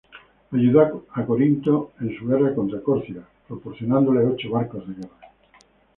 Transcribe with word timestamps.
Ayudó 0.51 1.05
a 1.13 1.23
Corinto 1.27 1.91
en 1.99 2.17
su 2.17 2.25
guerra 2.25 2.55
contra 2.55 2.81
Córcira, 2.81 3.21
proporcionándole 3.47 4.25
ocho 4.25 4.49
barcos 4.49 4.87
de 4.87 4.95
guerra. 4.95 5.15